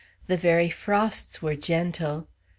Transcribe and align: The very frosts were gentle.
The 0.25 0.35
very 0.35 0.71
frosts 0.71 1.43
were 1.43 1.53
gentle. 1.55 2.27